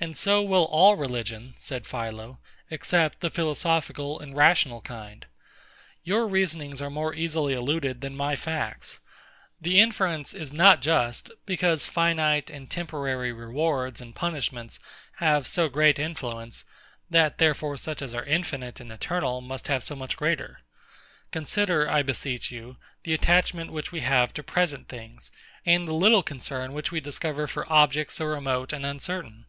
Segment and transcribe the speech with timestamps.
[0.00, 5.24] And so will all religion, said PHILO, except the philosophical and rational kind.
[6.02, 8.98] Your reasonings are more easily eluded than my facts.
[9.60, 14.80] The inference is not just, because finite and temporary rewards and punishments
[15.18, 16.64] have so great influence,
[17.08, 20.58] that therefore such as are infinite and eternal must have so much greater.
[21.30, 25.30] Consider, I beseech you, the attachment which we have to present things,
[25.64, 29.46] and the little concern which we discover for objects so remote and uncertain.